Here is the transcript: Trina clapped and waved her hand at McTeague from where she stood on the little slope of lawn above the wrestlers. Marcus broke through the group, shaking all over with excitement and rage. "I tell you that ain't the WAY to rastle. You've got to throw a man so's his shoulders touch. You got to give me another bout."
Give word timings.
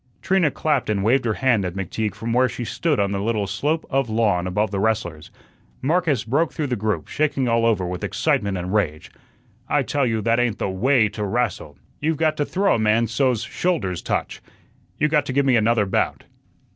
Trina 0.23 0.49
clapped 0.49 0.89
and 0.89 1.03
waved 1.03 1.25
her 1.25 1.35
hand 1.35 1.63
at 1.63 1.75
McTeague 1.75 2.15
from 2.15 2.33
where 2.33 2.49
she 2.49 2.65
stood 2.65 2.99
on 2.99 3.11
the 3.11 3.21
little 3.21 3.45
slope 3.45 3.85
of 3.91 4.09
lawn 4.09 4.47
above 4.47 4.71
the 4.71 4.79
wrestlers. 4.79 5.29
Marcus 5.79 6.23
broke 6.23 6.51
through 6.51 6.65
the 6.65 6.75
group, 6.75 7.07
shaking 7.07 7.47
all 7.47 7.67
over 7.67 7.85
with 7.85 8.03
excitement 8.03 8.57
and 8.57 8.73
rage. 8.73 9.11
"I 9.69 9.83
tell 9.83 10.07
you 10.07 10.23
that 10.23 10.39
ain't 10.39 10.57
the 10.57 10.69
WAY 10.71 11.07
to 11.09 11.23
rastle. 11.23 11.77
You've 11.99 12.17
got 12.17 12.35
to 12.37 12.45
throw 12.45 12.73
a 12.73 12.79
man 12.79 13.05
so's 13.05 13.45
his 13.45 13.53
shoulders 13.53 14.01
touch. 14.01 14.41
You 14.97 15.07
got 15.07 15.27
to 15.27 15.33
give 15.33 15.45
me 15.45 15.55
another 15.55 15.85
bout." 15.85 16.23